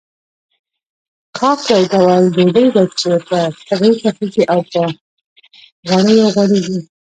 کاک 1.37 1.59
يو 1.71 1.81
ډول 1.93 2.23
ډوډۍ 2.35 2.67
ده 2.75 2.83
چې 2.99 3.09
په 3.27 3.37
تبۍ 3.67 3.91
پخېږي 4.01 4.43
او 4.53 4.59
په 4.71 4.81
غوړيو 5.89 6.27
غوړېږي. 6.35 6.77